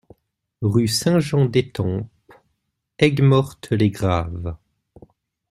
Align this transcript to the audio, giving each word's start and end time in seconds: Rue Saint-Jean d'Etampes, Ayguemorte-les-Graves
Rue 0.63 0.87
Saint-Jean 0.87 1.45
d'Etampes, 1.45 2.09
Ayguemorte-les-Graves 2.99 4.57